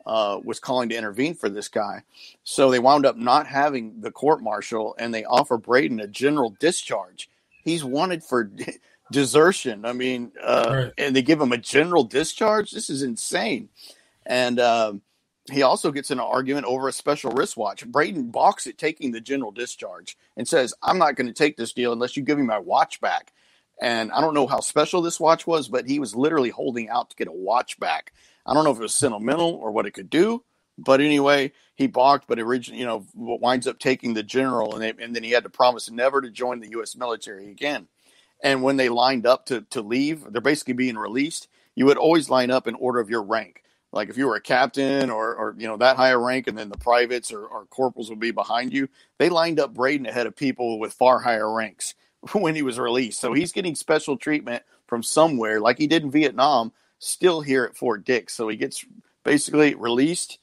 [0.07, 2.01] Uh, was calling to intervene for this guy.
[2.45, 6.55] So they wound up not having the court martial and they offer Braden a general
[6.61, 7.29] discharge.
[7.65, 8.49] He's wanted for
[9.13, 9.85] desertion.
[9.85, 10.93] I mean, uh, right.
[10.97, 12.71] and they give him a general discharge.
[12.71, 13.69] This is insane.
[14.25, 15.03] And um,
[15.51, 17.87] he also gets in an argument over a special wristwatch.
[17.87, 21.73] Braden balks at taking the general discharge and says, I'm not going to take this
[21.73, 23.33] deal unless you give me my watch back.
[23.81, 27.11] And I don't know how special this watch was, but he was literally holding out
[27.11, 28.13] to get a watch back.
[28.47, 30.45] I don't know if it was sentimental or what it could do,
[30.79, 35.05] but anyway, he balked, but originally, you know, winds up taking the general, and, they,
[35.05, 36.97] and then he had to promise never to join the U.S.
[36.97, 37.89] military again.
[38.43, 41.49] And when they lined up to, to leave, they're basically being released.
[41.75, 44.41] You would always line up in order of your rank like if you were a
[44.41, 48.11] captain or, or you know that higher rank and then the privates or, or corporals
[48.11, 51.95] would be behind you they lined up braden ahead of people with far higher ranks
[52.33, 56.11] when he was released so he's getting special treatment from somewhere like he did in
[56.11, 58.85] vietnam still here at fort dix so he gets
[59.25, 60.39] basically released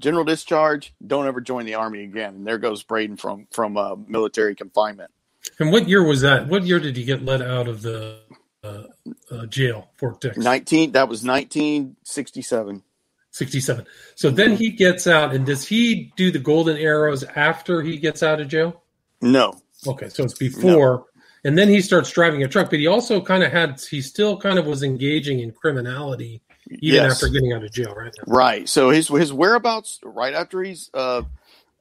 [0.00, 3.94] general discharge don't ever join the army again and there goes braden from from uh,
[4.06, 5.10] military confinement
[5.58, 8.18] and what year was that what year did he get let out of the
[8.66, 8.82] uh,
[9.30, 10.36] uh, jail, Fort Dix.
[10.36, 12.82] 19, that was 1967.
[13.30, 13.86] 67.
[14.14, 18.22] So then he gets out, and does he do the golden arrows after he gets
[18.22, 18.82] out of jail?
[19.20, 19.60] No.
[19.86, 21.06] Okay, so it's before.
[21.46, 24.36] And then he starts driving a truck, but he also kind of had, he still
[24.36, 27.12] kind of was engaging in criminality even yes.
[27.12, 28.12] after getting out of jail, right?
[28.26, 28.68] Right.
[28.68, 31.22] So his his whereabouts right after he's uh,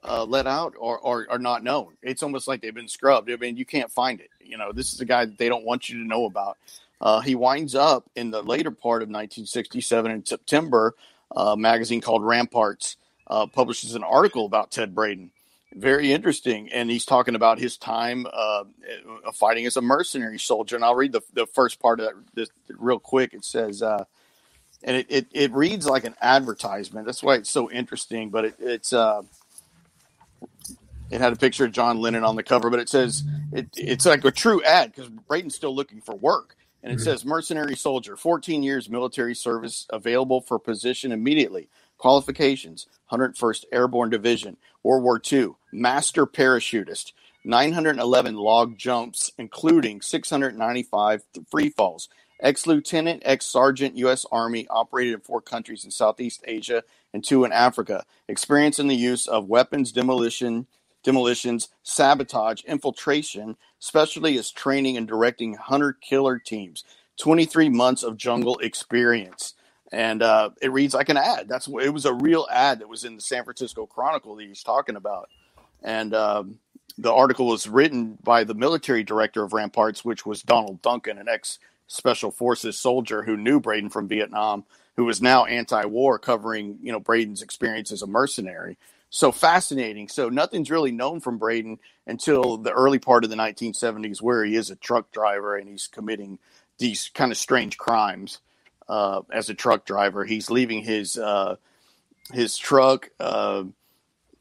[0.04, 1.94] uh, let out are, are, are not known.
[2.04, 3.32] It's almost like they've been scrubbed.
[3.32, 4.30] I mean, you can't find it.
[4.40, 6.58] You know, this is a guy that they don't want you to know about.
[7.02, 10.94] Uh, he winds up in the later part of 1967 in September.
[11.36, 15.32] A magazine called Ramparts uh, publishes an article about Ted Braden.
[15.74, 18.64] Very interesting, and he's talking about his time uh,
[19.34, 20.76] fighting as a mercenary soldier.
[20.76, 23.34] And I'll read the, the first part of that this, real quick.
[23.34, 24.06] It says, uh,
[24.84, 27.06] and it, it, it, reads like an advertisement.
[27.06, 28.30] That's why it's so interesting.
[28.30, 29.24] But it, it's uh,
[31.12, 34.06] it had a picture of John Lennon on the cover, but it says it, it's
[34.06, 36.56] like a true ad because Braden's still looking for work.
[36.84, 37.04] And it mm-hmm.
[37.04, 41.68] says mercenary soldier, 14 years military service available for position immediately.
[42.06, 47.14] Qualifications 101st Airborne Division, World War II, master parachutist,
[47.44, 52.08] 911 log jumps, including 695 free falls.
[52.40, 54.24] Ex lieutenant, ex sergeant, U.S.
[54.32, 58.06] Army, operated in four countries in Southeast Asia and two in Africa.
[58.28, 60.68] Experience in the use of weapons demolition
[61.02, 66.84] demolitions, sabotage, infiltration, especially as training and directing hunter killer teams.
[67.20, 69.56] 23 months of jungle experience.
[69.96, 71.48] And uh, it reads like an ad.
[71.48, 74.62] That's it was a real ad that was in the San Francisco Chronicle that he's
[74.62, 75.30] talking about.
[75.82, 76.60] And um,
[76.98, 81.30] the article was written by the military director of Ramparts, which was Donald Duncan, an
[81.30, 84.66] ex special forces soldier who knew Braden from Vietnam,
[84.98, 88.76] who was now anti-war, covering you know Braden's experience as a mercenary
[89.10, 90.10] so fascinating.
[90.10, 94.58] So nothing's really known from Braden until the early part of the 1970s, where he
[94.58, 96.38] is a truck driver and he's committing
[96.80, 98.40] these kind of strange crimes
[98.88, 100.26] uh, as a truck driver.
[100.26, 101.56] He's leaving his uh,
[102.34, 103.64] his truck uh,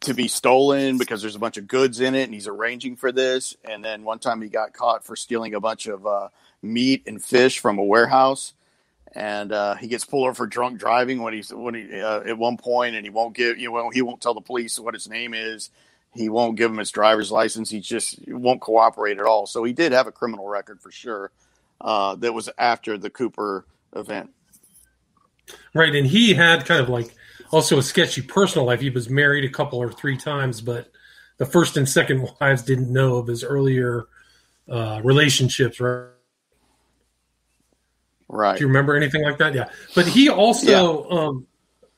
[0.00, 3.12] to be stolen because there's a bunch of goods in it, and he's arranging for
[3.12, 3.56] this.
[3.64, 6.28] And then one time he got caught for stealing a bunch of uh,
[6.62, 8.54] meat and fish from a warehouse
[9.14, 12.36] and uh, he gets pulled over for drunk driving when he's when he uh, at
[12.36, 15.08] one point, and he won't give you know he won't tell the police what his
[15.08, 15.70] name is.
[16.14, 17.70] He won't give him his driver's license.
[17.70, 19.46] He just won't cooperate at all.
[19.46, 21.30] So he did have a criminal record for sure.
[21.80, 24.30] That was after the Cooper event.
[25.74, 27.14] Right, and he had kind of like
[27.50, 28.80] also a sketchy personal life.
[28.80, 30.90] He was married a couple or three times, but
[31.38, 34.06] the first and second wives didn't know of his earlier
[34.68, 35.80] uh, relationships.
[35.80, 36.08] Right
[38.28, 38.56] Right.
[38.56, 39.54] Do you remember anything like that?
[39.54, 39.68] Yeah.
[39.94, 41.16] But he also, yeah.
[41.18, 41.46] um,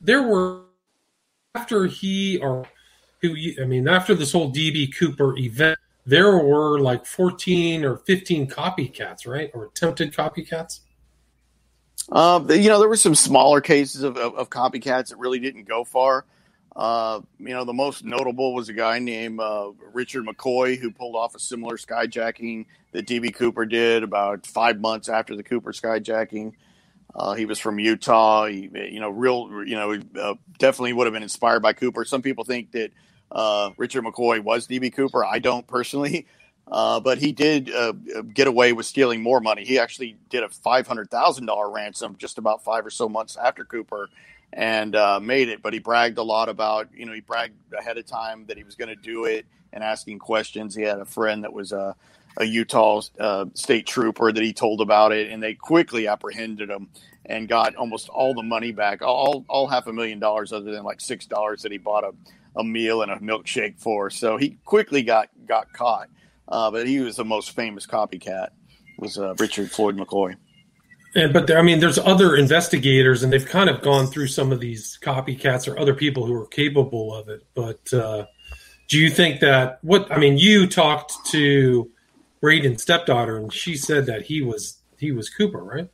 [0.01, 0.61] there were
[1.55, 2.65] after he or
[3.21, 8.47] who I mean after this whole DB Cooper event, there were like 14 or 15
[8.47, 9.49] copycats, right?
[9.53, 10.81] Or attempted copycats.
[12.11, 15.67] Um, you know, there were some smaller cases of, of, of copycats that really didn't
[15.67, 16.25] go far.
[16.75, 21.15] Uh, you know, the most notable was a guy named uh, Richard McCoy who pulled
[21.15, 26.53] off a similar skyjacking that DB Cooper did about five months after the Cooper skyjacking.
[27.15, 28.45] Uh, he was from Utah.
[28.45, 32.05] He, you know, real, you know, uh, definitely would have been inspired by Cooper.
[32.05, 32.91] Some people think that
[33.31, 35.25] uh, Richard McCoy was DB Cooper.
[35.25, 36.27] I don't personally,
[36.69, 37.93] uh, but he did uh,
[38.33, 39.63] get away with stealing more money.
[39.63, 43.37] He actually did a five hundred thousand dollar ransom just about five or so months
[43.37, 44.09] after Cooper,
[44.51, 45.61] and uh, made it.
[45.61, 48.63] But he bragged a lot about, you know, he bragged ahead of time that he
[48.63, 50.75] was going to do it and asking questions.
[50.75, 51.95] He had a friend that was a,
[52.37, 56.89] a Utah uh, state trooper that he told about it, and they quickly apprehended him
[57.25, 60.83] and got almost all the money back, all all half a million dollars, other than
[60.83, 62.13] like six dollars that he bought a,
[62.59, 64.09] a meal and a milkshake for.
[64.09, 66.09] So he quickly got got caught.
[66.47, 68.49] Uh, but he was the most famous copycat
[68.97, 70.35] was uh, Richard Floyd McCoy.
[71.15, 74.51] And, but there, I mean, there's other investigators, and they've kind of gone through some
[74.51, 77.43] of these copycats or other people who are capable of it.
[77.53, 78.25] But uh,
[78.87, 80.37] do you think that what I mean?
[80.37, 81.89] You talked to
[82.41, 85.89] Braden's stepdaughter, and she said that he was he was Cooper, right?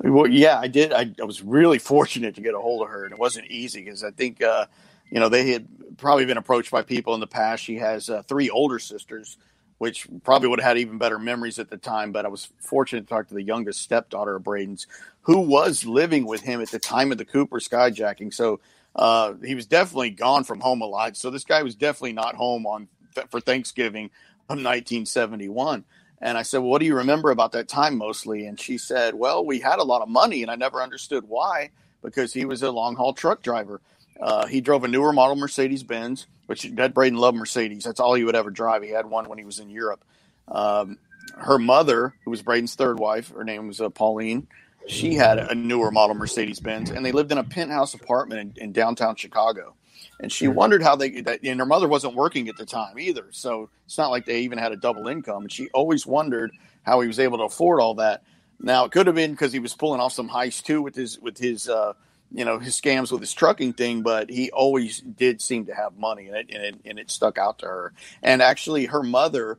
[0.00, 0.92] Well, yeah, I did.
[0.92, 3.84] I, I was really fortunate to get a hold of her, and it wasn't easy
[3.84, 4.66] because I think uh,
[5.10, 7.64] you know they had probably been approached by people in the past.
[7.64, 9.38] She has uh, three older sisters
[9.78, 12.12] which probably would have had even better memories at the time.
[12.12, 14.88] But I was fortunate to talk to the youngest stepdaughter of Braden's,
[15.22, 18.34] who was living with him at the time of the Cooper skyjacking.
[18.34, 18.60] So
[18.96, 21.16] uh, he was definitely gone from home a lot.
[21.18, 22.88] So this guy was definitely not home on
[23.30, 24.06] for Thanksgiving
[24.48, 25.84] of 1971.
[26.22, 28.46] And I said, well, what do you remember about that time mostly?
[28.46, 31.70] And she said, well, we had a lot of money, and I never understood why
[32.02, 33.82] because he was a long haul truck driver.
[34.20, 37.84] Uh, he drove a newer model Mercedes Benz, which Ted Braden loved Mercedes.
[37.84, 38.82] That's all he would ever drive.
[38.82, 40.04] He had one when he was in Europe.
[40.48, 40.98] Um,
[41.36, 44.46] her mother, who was Braden's third wife, her name was uh, Pauline.
[44.86, 48.64] She had a newer model Mercedes Benz, and they lived in a penthouse apartment in,
[48.64, 49.74] in downtown Chicago.
[50.20, 53.26] And she wondered how they, that, and her mother wasn't working at the time either.
[53.30, 55.42] So it's not like they even had a double income.
[55.42, 58.22] And she always wondered how he was able to afford all that.
[58.60, 61.18] Now it could have been because he was pulling off some heist too with his
[61.18, 61.94] with his uh,
[62.34, 65.96] you know his scams with his trucking thing, but he always did seem to have
[65.96, 67.92] money, and it and it, and it stuck out to her.
[68.22, 69.58] And actually, her mother,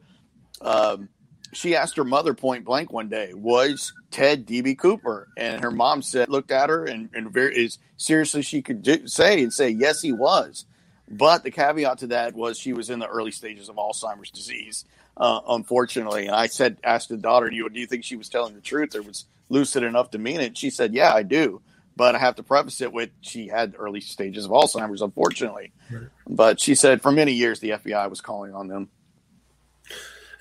[0.61, 1.07] um,
[1.53, 6.01] she asked her mother point blank one day, "Was Ted DB Cooper?" And her mom
[6.01, 9.69] said, looked at her, and, and very as seriously she could do, say and say,
[9.69, 10.65] "Yes, he was."
[11.09, 14.83] But the caveat to that was she was in the early stages of Alzheimer's disease,
[15.15, 16.25] uh, unfortunately.
[16.25, 18.61] And I said, asked the daughter, "Do you do you think she was telling the
[18.61, 21.61] truth or was lucid enough to mean it?" She said, "Yeah, I do."
[21.97, 25.71] But I have to preface it with she had early stages of Alzheimer's, unfortunately.
[25.89, 26.07] Right.
[26.27, 28.89] But she said for many years the FBI was calling on them.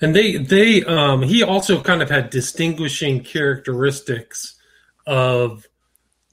[0.01, 4.55] And they they um, he also kind of had distinguishing characteristics
[5.07, 5.65] of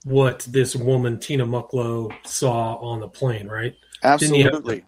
[0.04, 3.76] what this woman Tina Mucklow saw on the plane, right?
[4.02, 4.84] Absolutely.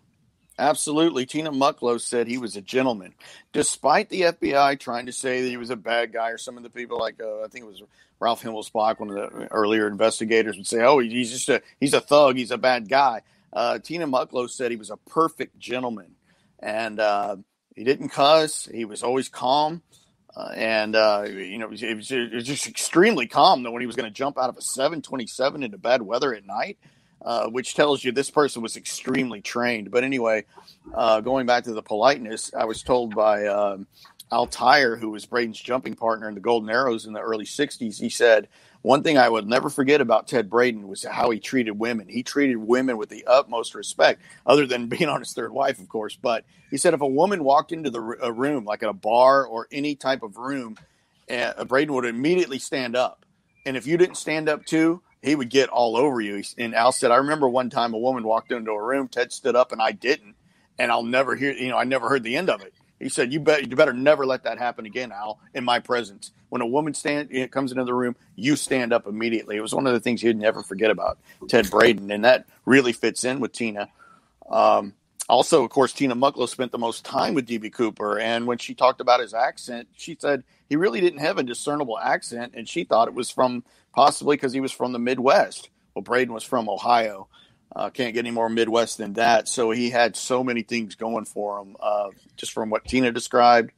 [0.58, 1.26] Absolutely.
[1.26, 3.14] Tina Mucklow said he was a gentleman.
[3.52, 6.62] Despite the FBI trying to say that he was a bad guy, or some of
[6.62, 7.82] the people like, uh, I think it was
[8.20, 12.00] Ralph Himmelsbach, one of the earlier investigators, would say, oh, he's just a, he's a
[12.00, 13.22] thug, he's a bad guy.
[13.52, 16.14] Uh, Tina Mucklow said he was a perfect gentleman.
[16.60, 17.36] And uh,
[17.74, 19.82] he didn't cuss, he was always calm.
[20.36, 23.62] Uh, and uh, you know, it was, it was, just extremely calm.
[23.62, 26.44] That when he was going to jump out of a 727 into bad weather at
[26.44, 26.78] night,
[27.24, 29.90] uh, which tells you this person was extremely trained.
[29.90, 30.44] But anyway,
[30.94, 33.86] uh, going back to the politeness, I was told by um,
[34.30, 37.98] Al Tyre, who was Braden's jumping partner in the Golden Arrows in the early 60s,
[37.98, 38.48] he said,
[38.82, 42.08] One thing I would never forget about Ted Braden was how he treated women.
[42.08, 45.88] He treated women with the utmost respect, other than being on his third wife, of
[45.88, 46.18] course.
[46.20, 49.46] But he said if a woman walked into the a room, like at a bar
[49.46, 50.76] or any type of room,
[51.30, 53.24] uh, Braden would immediately stand up.
[53.64, 56.42] And if you didn't stand up too, he would get all over you.
[56.58, 59.56] And Al said, I remember one time a woman walked into a room, Ted stood
[59.56, 60.36] up and I didn't.
[60.78, 62.74] And I'll never hear, you know, I never heard the end of it.
[63.00, 66.30] He said, "You bet, you better never let that happen again, Al, in my presence.
[66.48, 69.86] When a woman stand comes into the room, you stand up immediately." It was one
[69.86, 73.52] of the things he'd never forget about Ted Braden, and that really fits in with
[73.52, 73.88] Tina.
[74.50, 74.94] Um,
[75.28, 78.74] also, of course, Tina Mucklow spent the most time with DB Cooper, and when she
[78.74, 80.44] talked about his accent, she said
[80.74, 83.62] he really didn't have a discernible accent, and she thought it was from
[83.92, 85.68] possibly because he was from the Midwest.
[85.94, 87.28] Well, Braden was from Ohio.
[87.76, 89.46] Uh, can't get any more Midwest than that.
[89.46, 93.70] So he had so many things going for him, uh, just from what Tina described.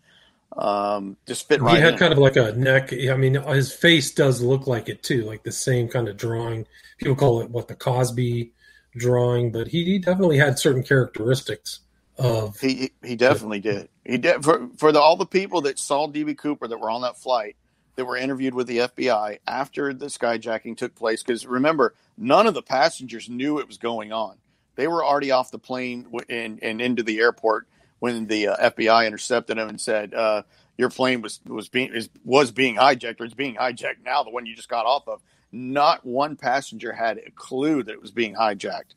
[0.57, 1.77] Um, just fit right.
[1.77, 1.99] He had in.
[1.99, 2.95] kind of like a neck.
[2.95, 6.67] I mean, his face does look like it too, like the same kind of drawing.
[6.97, 8.53] People call it what the Cosby
[8.97, 11.81] drawing, but he, he definitely had certain characteristics
[12.17, 12.59] of.
[12.59, 13.91] He he definitely did.
[14.07, 17.03] He did for for the, all the people that saw DB Cooper that were on
[17.03, 17.57] that flight
[17.97, 21.23] that were interviewed with the FBI after the skyjacking took place.
[21.23, 24.37] Because remember, none of the passengers knew it was going on.
[24.77, 27.67] They were already off the plane and, and into the airport
[27.99, 30.43] when the uh, FBI intercepted them and said, uh,
[30.79, 34.31] "Your plane was was being is, was being hijacked, or it's being hijacked now." The
[34.31, 35.21] one you just got off of.
[35.51, 38.95] Not one passenger had a clue that it was being hijacked.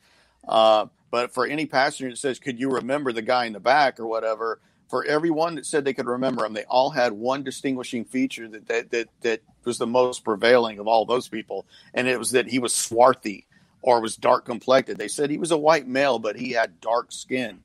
[0.48, 4.00] Uh, but for any passenger that says, "Could you remember the guy in the back
[4.00, 8.06] or whatever?" For everyone that said they could remember him, they all had one distinguishing
[8.06, 12.18] feature that that that, that was the most prevailing of all those people, and it
[12.18, 13.46] was that he was swarthy
[13.82, 14.98] or was dark complected.
[14.98, 17.60] They said he was a white male, but he had dark skin.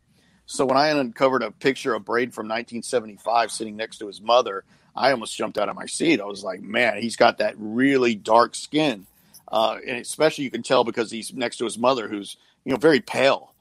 [0.46, 4.64] So when I uncovered a picture of Braid from 1975 sitting next to his mother,
[4.94, 6.20] I almost jumped out of my seat.
[6.20, 9.06] I was like, man, he's got that really dark skin.
[9.50, 12.78] Uh, and especially you can tell because he's next to his mother, who's you know
[12.78, 13.52] very pale.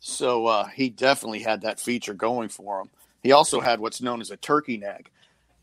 [0.00, 2.90] So uh, he definitely had that feature going for him.
[3.22, 5.10] He also had what's known as a turkey neck,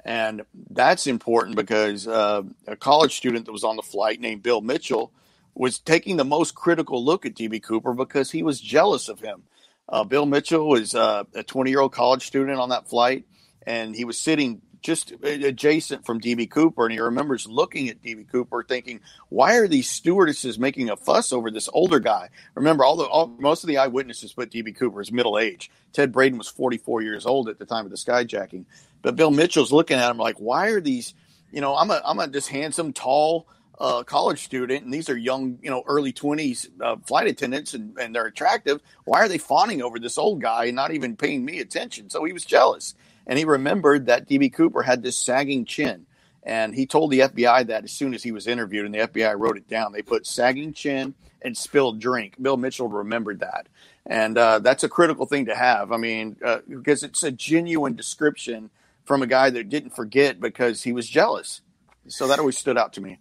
[0.05, 4.61] and that's important because uh, a college student that was on the flight named Bill
[4.61, 5.11] Mitchell
[5.53, 9.43] was taking the most critical look at DB Cooper because he was jealous of him.
[9.89, 13.25] Uh, Bill Mitchell was uh, a 20 year old college student on that flight,
[13.65, 18.27] and he was sitting just adjacent from DB Cooper, and he remembers looking at DB
[18.29, 22.95] Cooper, thinking, "Why are these stewardesses making a fuss over this older guy?" Remember, all
[22.95, 25.69] the all, most of the eyewitnesses put DB Cooper as middle age.
[25.93, 28.65] Ted Braden was 44 years old at the time of the skyjacking,
[29.01, 31.13] but Bill Mitchell's looking at him like, "Why are these?"
[31.51, 33.47] You know, I'm a I'm a just handsome, tall
[33.79, 37.97] uh, college student, and these are young, you know, early 20s uh, flight attendants, and,
[37.97, 38.81] and they're attractive.
[39.05, 42.09] Why are they fawning over this old guy and not even paying me attention?
[42.09, 42.95] So he was jealous.
[43.29, 46.07] And he remembered that DB Cooper had this sagging chin.
[46.41, 49.37] And he told the FBI that as soon as he was interviewed, and the FBI
[49.37, 49.91] wrote it down.
[49.91, 51.13] They put sagging chin
[51.43, 52.41] and spilled drink.
[52.41, 53.67] Bill Mitchell remembered that.
[54.07, 55.91] And uh, that's a critical thing to have.
[55.91, 58.71] I mean, uh, because it's a genuine description
[59.05, 61.61] from a guy that didn't forget because he was jealous.
[62.07, 63.19] So that always stood out to me.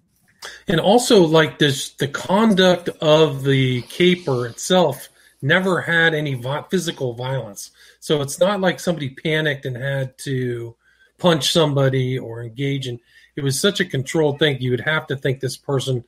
[0.67, 7.15] And also, like this, the conduct of the caper itself never had any vi- physical
[7.15, 7.71] violence.
[8.01, 10.77] So it's not like somebody panicked and had to
[11.19, 13.01] punch somebody or engage in.
[13.37, 14.61] It was such a controlled thing.
[14.61, 16.05] You would have to think this person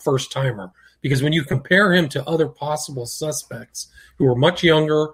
[0.00, 3.88] first timer because when you compare him to other possible suspects
[4.18, 5.08] who are much younger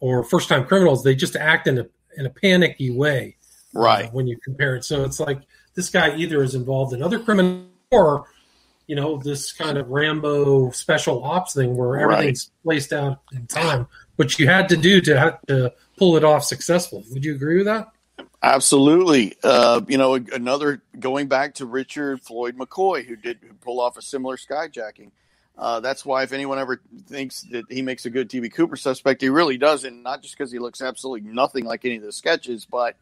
[0.00, 3.36] or first time criminals, they just act in a in a panicky way,
[3.74, 4.04] uh, right?
[4.06, 5.40] Uh, when you compare it, so it's like
[5.74, 8.26] this guy either is involved in other criminal or
[8.86, 12.64] you know this kind of Rambo special ops thing where everything's right.
[12.64, 16.44] placed out in time, which you had to do to have to pull it off
[16.44, 17.04] successfully.
[17.10, 17.88] Would you agree with that?
[18.42, 19.34] Absolutely.
[19.42, 24.02] Uh, you know, another going back to Richard Floyd McCoy, who did pull off a
[24.02, 25.10] similar skyjacking.
[25.58, 29.22] Uh, that's why if anyone ever thinks that he makes a good DB Cooper suspect,
[29.22, 30.02] he really doesn't.
[30.02, 32.96] Not just because he looks absolutely nothing like any of the sketches, but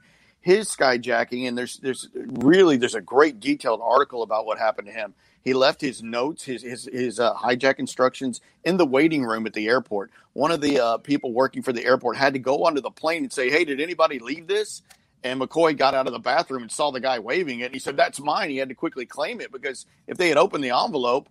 [0.44, 1.48] his skyjacking.
[1.48, 5.14] And there's there's really there's a great detailed article about what happened to him.
[5.42, 9.54] He left his notes, his his, his uh, hijack instructions in the waiting room at
[9.54, 10.10] the airport.
[10.34, 13.22] One of the uh, people working for the airport had to go onto the plane
[13.22, 14.82] and say, "Hey, did anybody leave this?"
[15.22, 17.66] And McCoy got out of the bathroom and saw the guy waving it.
[17.66, 20.36] And he said, "That's mine." He had to quickly claim it because if they had
[20.36, 21.30] opened the envelope,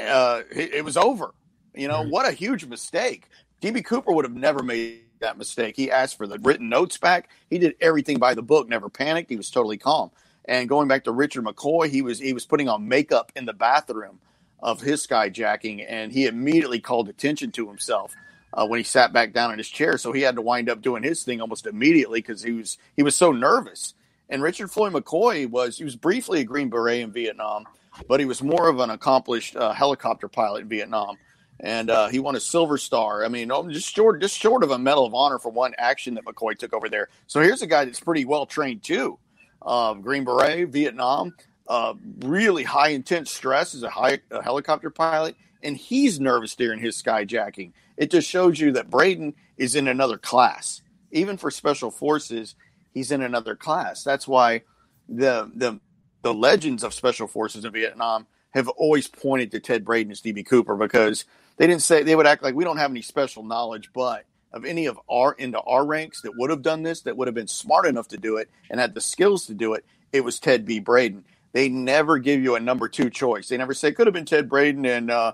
[0.00, 1.34] uh, it, it, was over.
[1.74, 3.28] You know what a huge mistake.
[3.60, 5.76] DB Cooper would have never made that mistake.
[5.76, 7.28] He asked for the written notes back.
[7.50, 8.68] He did everything by the book.
[8.68, 9.30] Never panicked.
[9.30, 10.10] He was totally calm.
[10.46, 13.52] And going back to Richard McCoy, he was he was putting on makeup in the
[13.52, 14.20] bathroom
[14.60, 18.14] of his skyjacking, and he immediately called attention to himself
[18.52, 19.98] uh, when he sat back down in his chair.
[19.98, 23.02] So he had to wind up doing his thing almost immediately because he was he
[23.02, 23.94] was so nervous.
[24.28, 27.64] And Richard Floyd McCoy was he was briefly a Green Beret in Vietnam,
[28.08, 31.16] but he was more of an accomplished uh, helicopter pilot in Vietnam.
[31.60, 33.24] And uh, he won a Silver Star.
[33.24, 36.14] I mean, oh, just short, just short of a Medal of Honor for one action
[36.14, 37.08] that McCoy took over there.
[37.26, 39.18] So here's a guy that's pretty well trained too
[39.62, 41.34] uh, Green Beret, Vietnam,
[41.68, 46.80] uh, really high intense stress as a, high, a helicopter pilot, and he's nervous during
[46.80, 47.72] his skyjacking.
[47.96, 50.82] It just shows you that Braden is in another class.
[51.10, 52.56] Even for special forces,
[52.92, 54.02] he's in another class.
[54.02, 54.62] That's why
[55.08, 55.80] the the
[56.22, 60.44] the legends of special forces in Vietnam have always pointed to Ted Braden as DB
[60.44, 61.24] Cooper because
[61.56, 64.64] they didn't say they would act like we don't have any special knowledge, but of
[64.64, 67.48] any of our into our ranks that would have done this, that would have been
[67.48, 70.64] smart enough to do it and had the skills to do it, it was Ted
[70.64, 70.80] B.
[70.80, 71.24] Braden.
[71.52, 73.48] They never give you a number two choice.
[73.48, 75.32] They never say could have been Ted Braden and uh,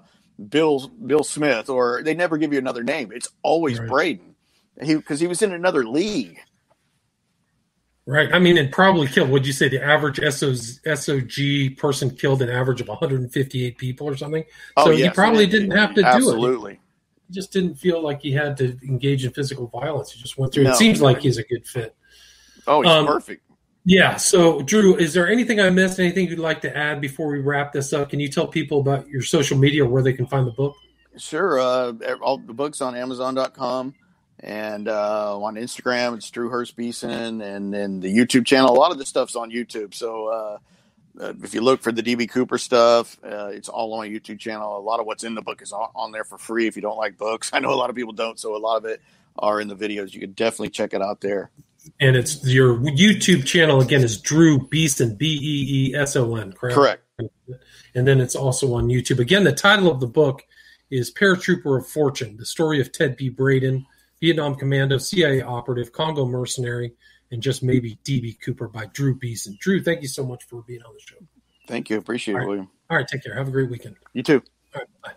[0.48, 3.12] Bill Bill Smith, or they never give you another name.
[3.12, 3.88] It's always right.
[3.88, 4.34] Braden.
[4.82, 6.40] He because he was in another league.
[8.06, 8.32] Right.
[8.32, 9.30] I mean, and probably killed.
[9.30, 14.44] Would you say the average SOG person killed an average of 158 people or something?
[14.76, 15.08] Oh, so yes.
[15.10, 16.32] he probably didn't have to Absolutely.
[16.40, 16.48] do it.
[16.48, 16.80] Absolutely.
[17.28, 20.10] he just didn't feel like he had to engage in physical violence.
[20.12, 20.64] He just went through.
[20.64, 20.70] No.
[20.70, 21.94] It seems like he's a good fit.
[22.66, 23.42] Oh, he's Um, perfect.
[23.84, 24.16] Yeah.
[24.16, 26.00] So, Drew, is there anything I missed?
[26.00, 28.10] Anything you'd like to add before we wrap this up?
[28.10, 30.74] Can you tell people about your social media or where they can find the book?
[31.16, 31.58] Sure.
[31.60, 31.92] Uh,
[32.22, 33.94] all the books on Amazon.com
[34.40, 38.70] and uh, on Instagram, it's Drew Hurst Beeson, and then the YouTube channel.
[38.70, 39.94] A lot of this stuff's on YouTube.
[39.94, 40.58] So uh,
[41.20, 44.38] uh, if you look for the DB Cooper stuff, uh, it's all on my YouTube
[44.38, 44.78] channel.
[44.78, 46.82] A lot of what's in the book is on, on there for free if you
[46.82, 47.50] don't like books.
[47.52, 49.00] I know a lot of people don't, so a lot of it
[49.38, 50.14] are in the videos.
[50.14, 51.50] You can definitely check it out there.
[51.98, 56.52] And it's your YouTube channel again is Drew Beeson, B E E S O N,
[56.52, 56.74] correct?
[56.74, 57.02] Correct.
[57.94, 59.18] And then it's also on YouTube.
[59.18, 60.44] Again, the title of the book
[60.90, 63.30] is Paratrooper of Fortune: The Story of Ted B.
[63.30, 63.86] Braden,
[64.20, 66.92] Vietnam Commando, CIA operative, Congo mercenary,
[67.30, 69.56] and just maybe DB Cooper by Drew Beeson.
[69.60, 71.16] Drew, thank you so much for being on the show.
[71.66, 71.98] Thank you.
[71.98, 72.48] Appreciate All it, right.
[72.48, 72.68] William.
[72.90, 73.34] All right, take care.
[73.34, 73.96] Have a great weekend.
[74.12, 74.42] You too.
[74.74, 75.12] All right, bye.